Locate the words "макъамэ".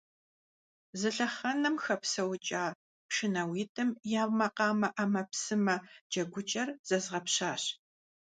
4.37-4.89